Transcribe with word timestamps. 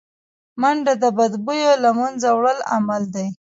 منډه 0.61 0.93
د 1.03 1.05
بدبویو 1.17 1.73
له 1.83 1.89
منځه 1.99 2.27
وړو 2.37 2.61
عمل 2.73 3.03
دی 3.15 3.27